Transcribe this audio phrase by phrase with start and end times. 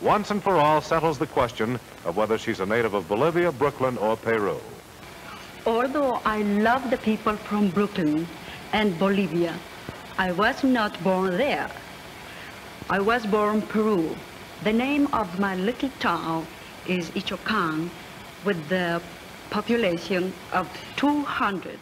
[0.00, 3.98] once and for all settles the question of whether she's a native of Bolivia, Brooklyn,
[3.98, 4.60] or Peru.
[5.66, 8.26] Although I love the people from Brooklyn
[8.72, 9.54] and Bolivia,
[10.16, 11.70] I was not born there.
[12.90, 14.16] I was born Peru.
[14.64, 16.46] The name of my little town
[16.86, 17.90] is Ichocan
[18.44, 19.02] with the
[19.50, 21.78] population of 200.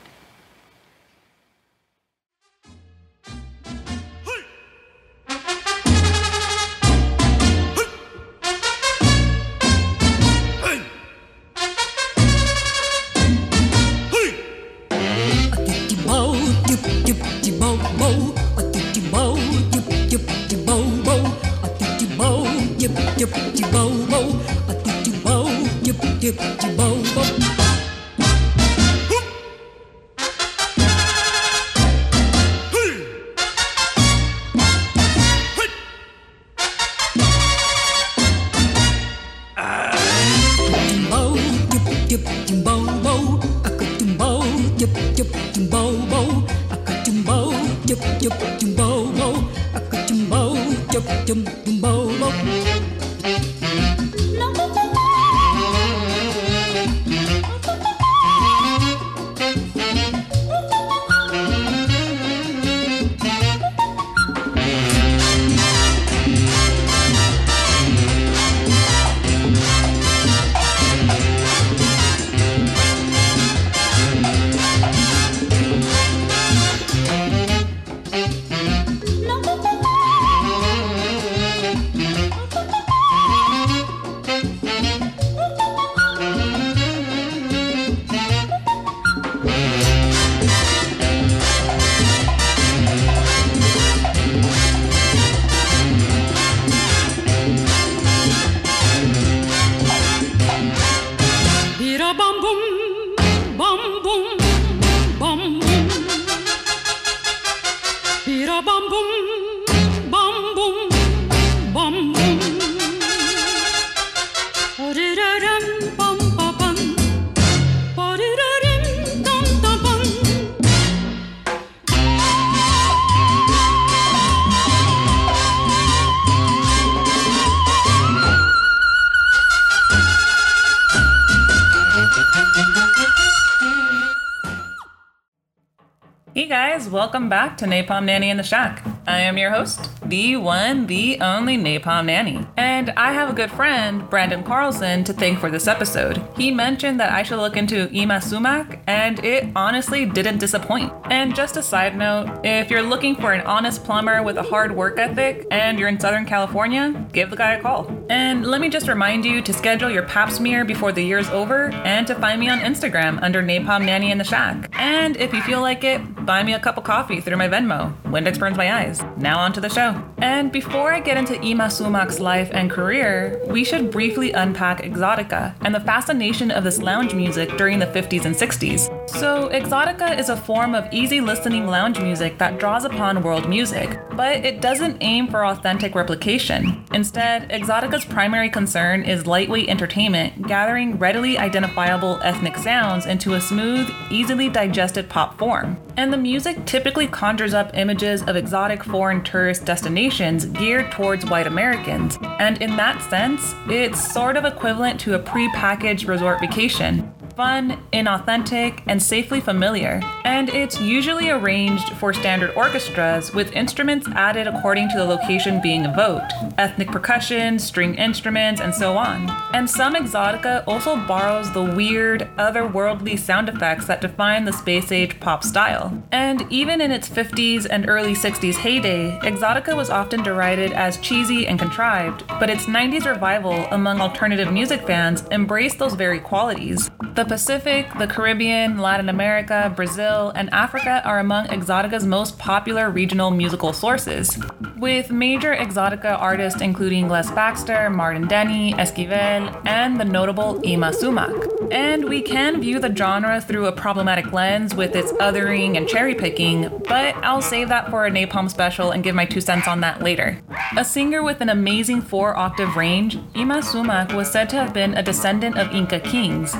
[136.90, 138.84] Welcome back to Napalm Nanny in the Shack.
[139.08, 142.44] I am your host, the one, the only Napalm Nanny.
[142.56, 146.20] And I have a good friend, Brandon Carlson, to thank for this episode.
[146.36, 150.92] He mentioned that I should look into Yma Sumac, and it honestly didn't disappoint.
[151.04, 154.74] And just a side note, if you're looking for an honest plumber with a hard
[154.74, 157.90] work ethic and you're in Southern California, give the guy a call.
[158.10, 161.70] And let me just remind you to schedule your pap smear before the year's over
[161.84, 164.68] and to find me on Instagram under Napalm Nanny in the Shack.
[164.72, 167.94] And if you feel like it, buy me a cup of coffee through my Venmo.
[168.04, 168.95] Windex burns my eyes.
[169.16, 170.02] Now on to the show.
[170.18, 175.54] And before I get into Yma Sumac's life and career, we should briefly unpack Exotica
[175.62, 178.92] and the fascination of this lounge music during the 50s and 60s.
[179.08, 183.98] So, Exotica is a form of easy listening lounge music that draws upon world music,
[184.16, 186.84] but it doesn't aim for authentic replication.
[186.92, 193.88] Instead, Exotica's primary concern is lightweight entertainment, gathering readily identifiable ethnic sounds into a smooth,
[194.10, 195.76] easily digested pop form.
[195.96, 201.46] And the music typically conjures up images of exotic foreign tourist destinations geared towards white
[201.46, 202.18] Americans.
[202.38, 208.82] And in that sense, it's sort of equivalent to a pre-packaged resort vacation fun, inauthentic,
[208.86, 214.96] and safely familiar, and it's usually arranged for standard orchestras with instruments added according to
[214.96, 219.28] the location being evoked ethnic percussion, string instruments, and so on.
[219.52, 225.20] And some Exotica also borrows the weird, otherworldly sound effects that define the space age
[225.20, 226.02] pop style.
[226.12, 231.46] And even in its 50s and early 60s heyday, Exotica was often derided as cheesy
[231.46, 236.90] and contrived, but its 90s revival among alternative music fans embraced those very qualities.
[237.14, 243.30] The Pacific, the Caribbean, Latin America, Brazil, and Africa are among Exotica's most popular regional
[243.30, 244.38] musical sources,
[244.78, 251.32] with major Exotica artists including Les Baxter, Martin Denny, Esquivel, and the notable Yma Sumac.
[251.72, 256.14] And we can view the genre through a problematic lens with its othering and cherry
[256.14, 259.80] picking, but I'll save that for a Napalm special and give my two cents on
[259.80, 260.40] that later.
[260.76, 264.94] A singer with an amazing four octave range, Yma Sumac was said to have been
[264.94, 266.54] a descendant of Inca kings,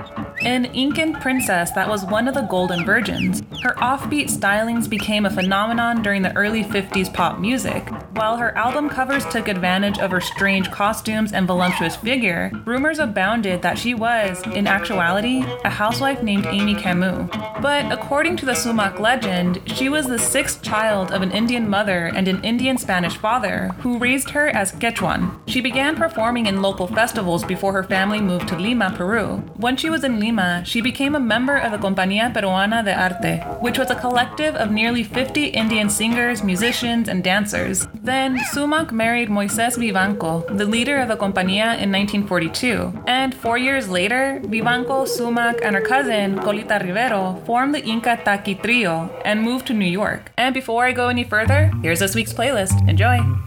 [0.47, 3.43] an Incan princess that was one of the Golden Virgins.
[3.65, 8.89] Her offbeat stylings became a phenomenon during the early 50s pop music, While her album
[8.89, 14.41] covers took advantage of her strange costumes and voluptuous figure, rumors abounded that she was,
[14.55, 17.29] in actuality, a housewife named Amy Camus.
[17.61, 22.07] But according to the Sumac legend, she was the sixth child of an Indian mother
[22.07, 25.39] and an Indian Spanish father who raised her as Quechuan.
[25.47, 29.39] She began performing in local festivals before her family moved to Lima, Peru.
[29.57, 33.43] When she was in Lima, she became a member of the Compañía Peruana de Arte,
[33.61, 37.87] which was a collective of nearly 50 Indian singers, musicians, and dancers.
[38.03, 43.05] Then, Sumac married Moises Vivanco, the leader of the Compañía in 1942.
[43.07, 48.55] And four years later, Vivanco, Sumac, and her cousin, Cholita Rivero, formed the Inca Taky
[48.55, 50.33] Trio and moved to New York.
[50.37, 52.89] And before I go any further, here's this week's playlist.
[52.89, 53.46] Enjoy!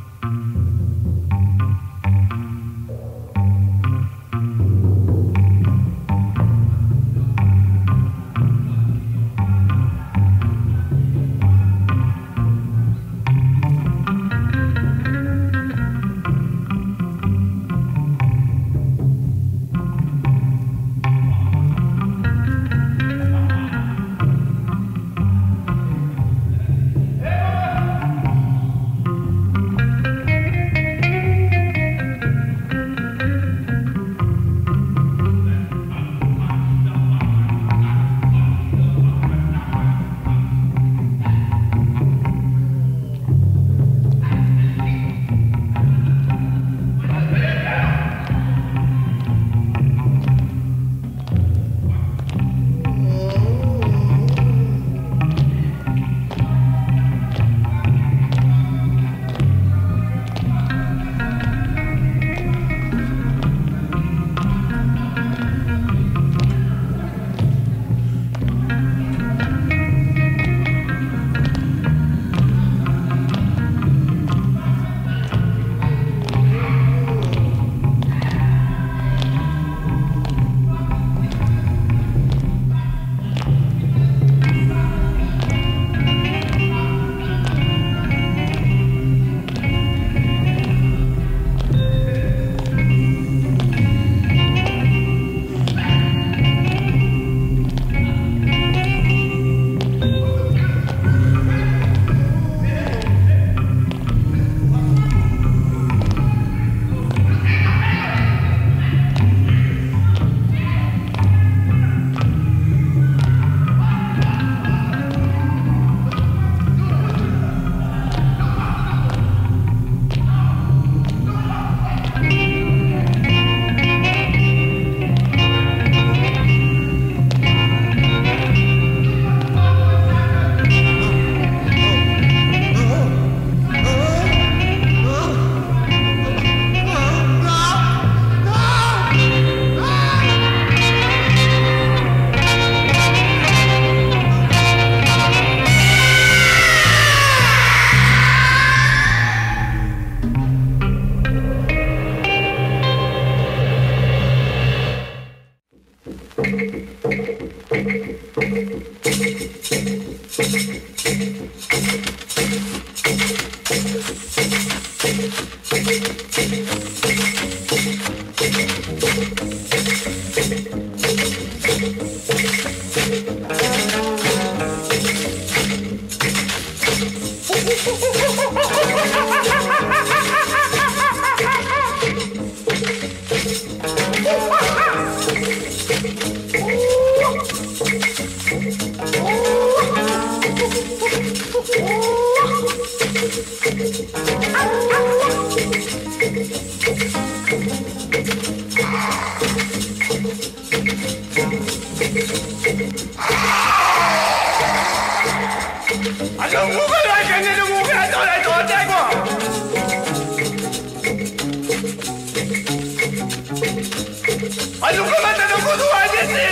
[177.70, 178.49] Ha ha ha ha!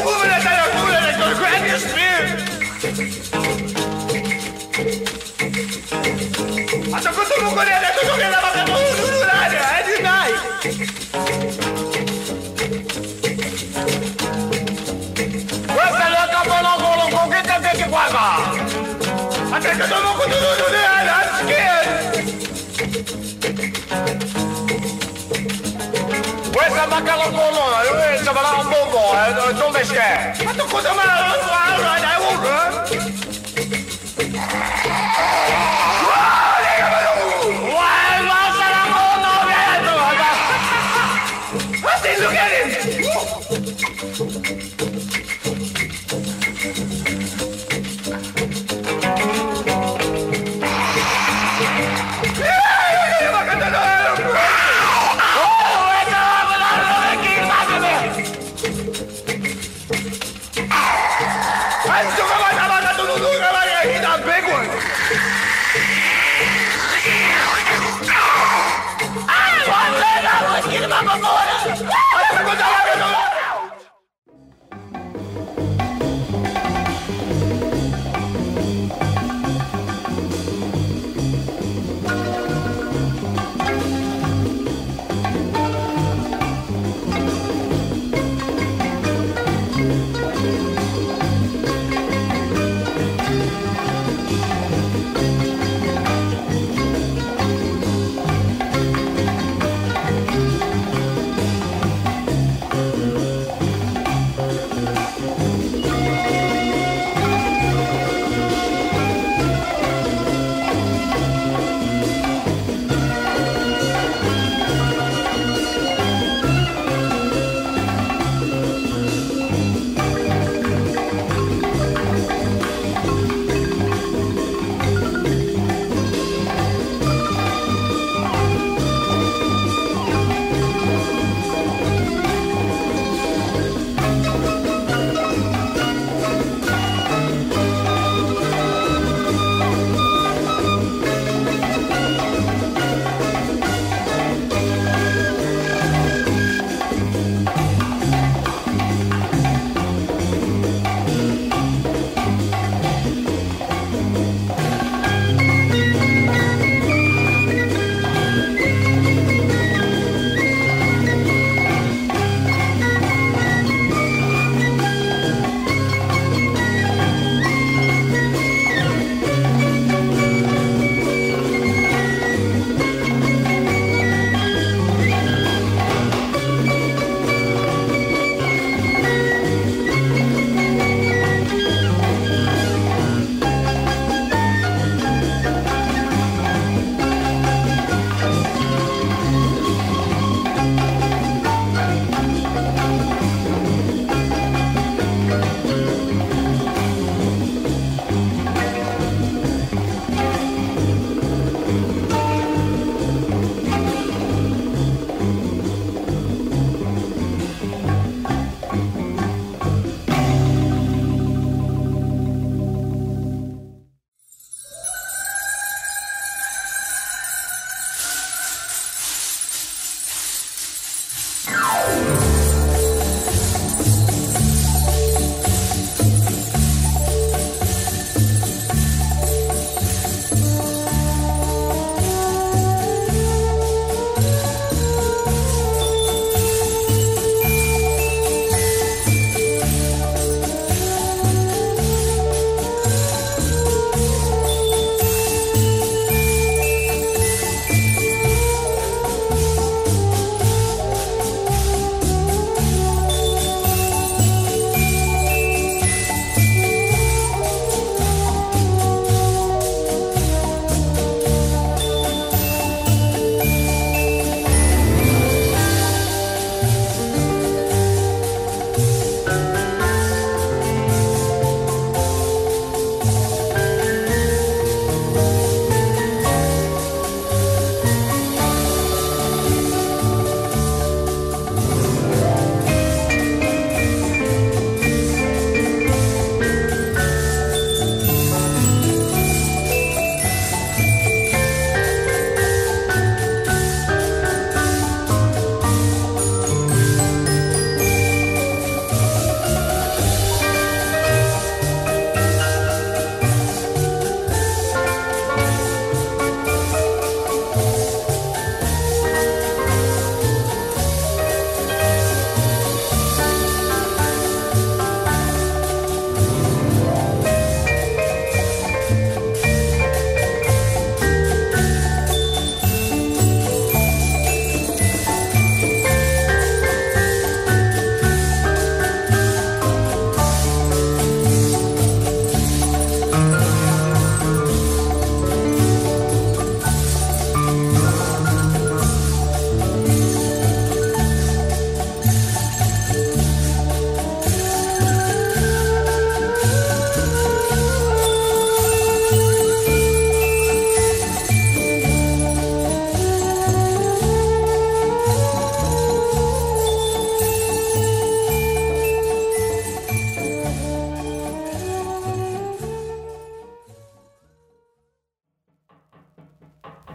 [0.00, 2.28] Una tarocula de Cornelius Smith!
[6.92, 8.72] A to kotu mu korele, to kotu na maka tu
[9.04, 10.32] ururania, edi nai!
[15.66, 18.02] Questa è la capola con la coquetta che ti com
[19.52, 22.21] Attenzione, non continuo a dire, anzi che...
[26.82, 27.60] la vaca con bono,
[28.18, 29.12] se va a un bombo,
[29.54, 30.32] non pesca.
[30.34, 32.10] Eh, ma tu cosa me la ah, ah, fai?
[32.22, 33.11] Uh, eh?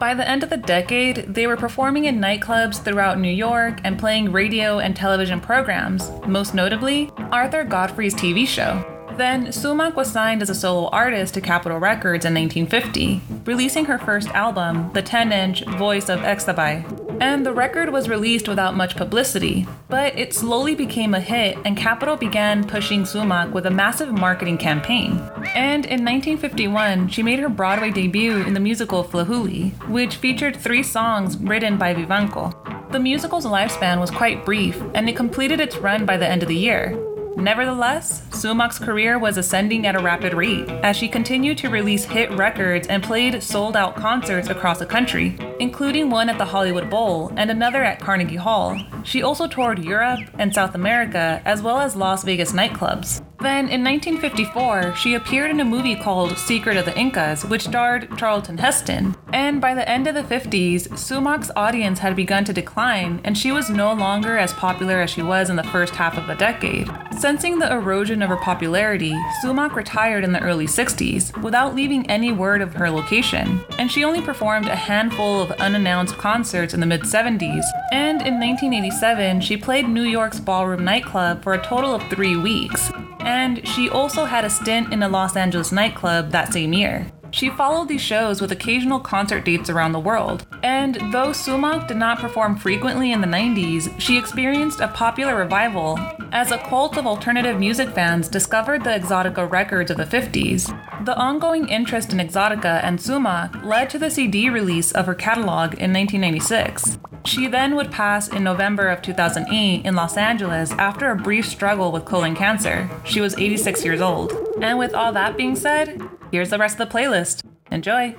[0.08, 4.00] By the end of the decade, they were performing in nightclubs throughout New York and
[4.00, 8.82] playing radio and television programs, most notably Arthur Godfrey's TV show.
[9.18, 13.98] Then, Sumac was signed as a solo artist to Capitol Records in 1950, releasing her
[13.98, 16.86] first album, the 10 inch Voice of Xtabay.
[17.19, 21.75] And the record was released without much publicity, but it slowly became a hit, and
[21.75, 25.13] Capitol began pushing Sumac with a massive marketing campaign.
[25.55, 30.83] And in 1951, she made her Broadway debut in the musical Flahooley, which featured three
[30.83, 32.53] songs written by Vivanco.
[32.91, 36.50] The musical's lifespan was quite brief, and it completed its run by the end of
[36.50, 37.07] the year.
[37.38, 42.32] Nevertheless, Sumac's career was ascending at a rapid rate as she continued to release hit
[42.32, 47.32] records and played sold out concerts across the country, including one at the Hollywood Bowl
[47.36, 48.75] and another at Carnegie Hall.
[49.03, 53.22] She also toured Europe and South America as well as Las Vegas nightclubs.
[53.39, 58.17] Then, in 1954, she appeared in a movie called Secret of the Incas, which starred
[58.17, 59.15] Charlton Heston.
[59.32, 63.51] And by the end of the 50s, Sumac's audience had begun to decline, and she
[63.51, 66.89] was no longer as popular as she was in the first half of the decade.
[67.19, 72.32] Sensing the erosion of her popularity, Sumac retired in the early 60s without leaving any
[72.32, 76.86] word of her location, and she only performed a handful of unannounced concerts in the
[76.86, 77.63] mid 70s.
[77.91, 82.91] And in 1987, she played New York's Ballroom nightclub for a total of three weeks,
[83.28, 87.06] and she also had a stint in a Los Angeles nightclub that same year.
[87.38, 91.97] She followed these shows with occasional concert dates around the world, and though Sumac did
[91.97, 96.00] not perform frequently in the 90s, she experienced a popular revival
[96.32, 100.65] as a cult of alternative music fans discovered the Exotica records of the 50s.
[101.06, 105.76] The ongoing interest in Exotica and Sumac led to the CD release of her catalog
[105.76, 106.97] in 1996.
[107.23, 111.91] She then would pass in November of 2008 in Los Angeles after a brief struggle
[111.91, 112.89] with colon cancer.
[113.04, 114.34] She was 86 years old.
[114.60, 116.02] And with all that being said,
[116.38, 117.43] here's the rest of the playlist.
[117.71, 118.15] Enjoy!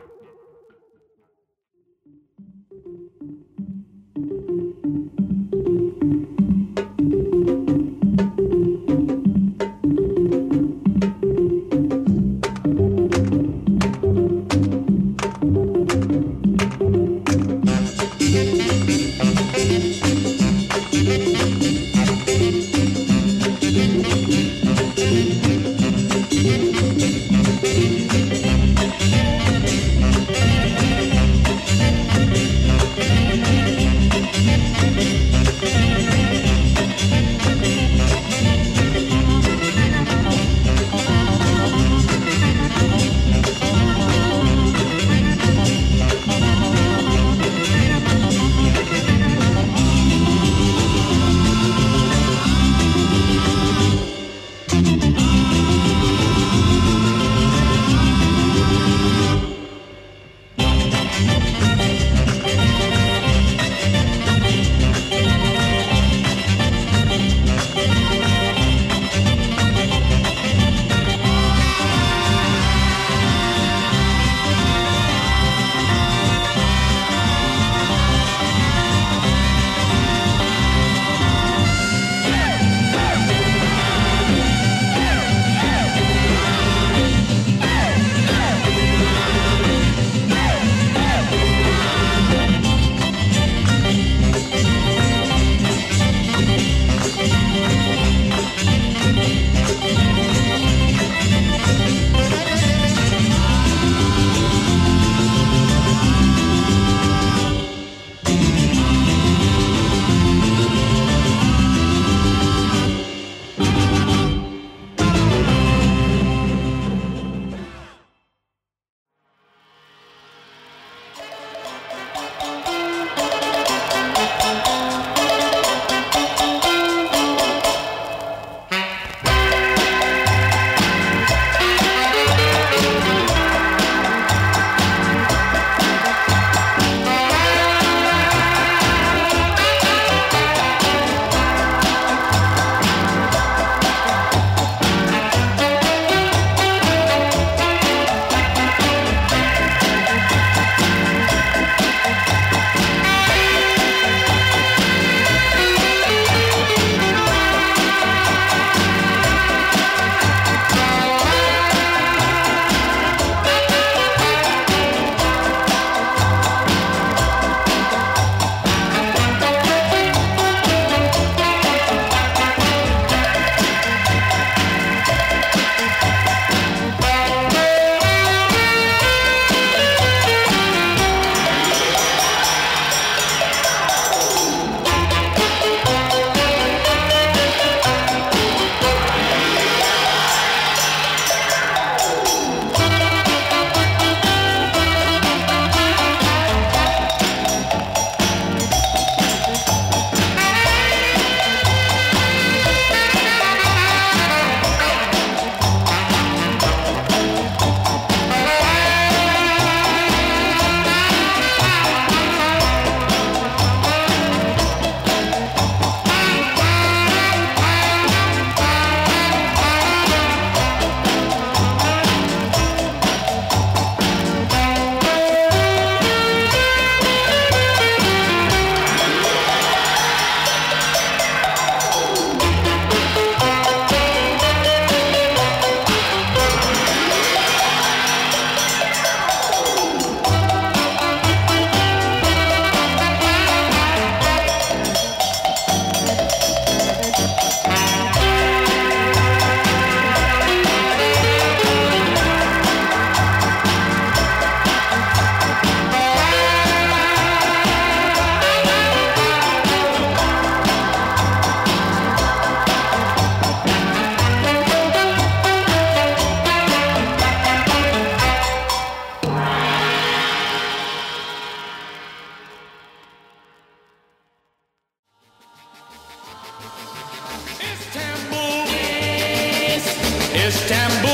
[280.48, 281.07] Istanbul.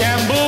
[0.00, 0.47] Istanbul.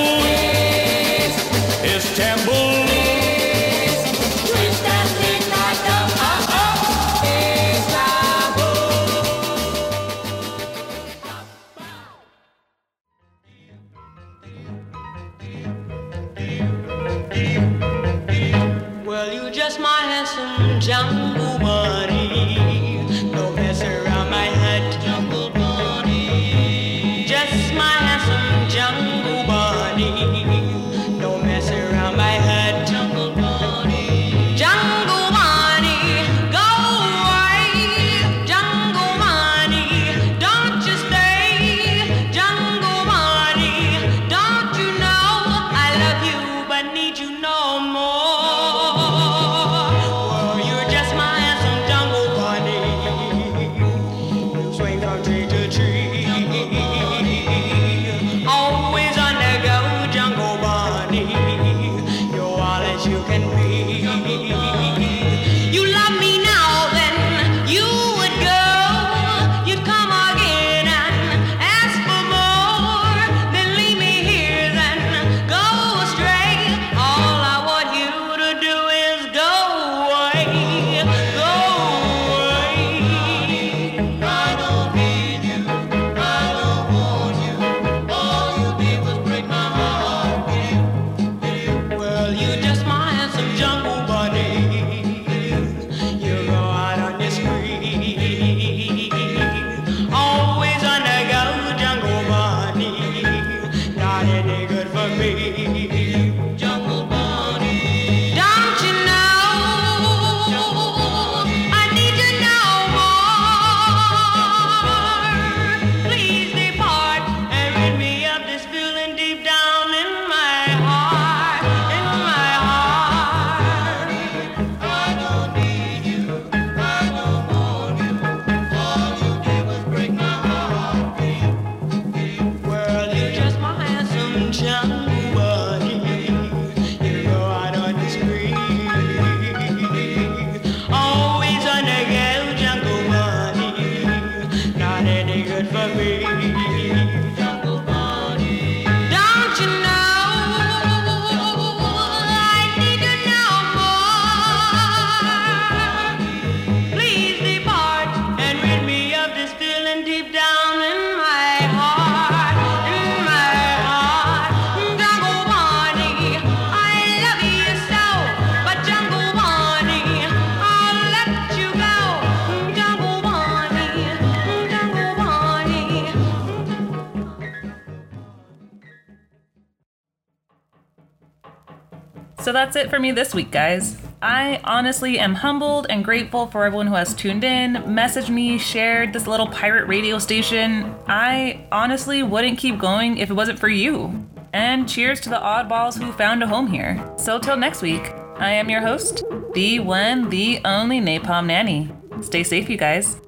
[182.61, 183.97] that's it for me this week, guys.
[184.21, 189.15] I honestly am humbled and grateful for everyone who has tuned in, messaged me, shared
[189.15, 190.95] this little pirate radio station.
[191.07, 194.29] I honestly wouldn't keep going if it wasn't for you.
[194.53, 197.03] And cheers to the oddballs who found a home here.
[197.17, 201.91] So till next week, I am your host, the one, the only Napalm Nanny.
[202.21, 203.19] Stay safe, you guys.